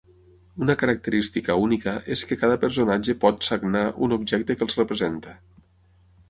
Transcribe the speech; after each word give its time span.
Una 0.67 0.75
característica 0.83 1.57
única 1.65 1.93
és 2.15 2.23
que 2.29 2.37
cada 2.45 2.55
personatge 2.63 3.15
pot 3.27 3.47
"sagnar" 3.49 3.85
un 4.09 4.17
objecte 4.19 4.57
que 4.57 4.67
els 4.69 4.79
representa. 4.81 5.37